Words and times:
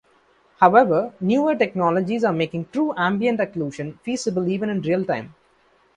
However, 0.57 1.13
newer 1.19 1.55
technologies 1.55 2.23
are 2.23 2.33
making 2.33 2.69
true 2.73 2.91
ambient 2.97 3.39
occlusion 3.39 3.99
feasible 3.99 4.49
even 4.49 4.71
in 4.71 4.81
real-time. 4.81 5.35